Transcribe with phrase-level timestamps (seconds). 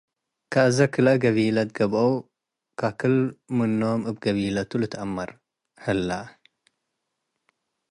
[0.53, 2.11] ወአዜ ክልኤ ገቢለት ገብአው
[2.79, 5.29] ከክል-ምኖም እብ ገቢለቱ ልትአመር
[5.83, 6.09] ሀለ።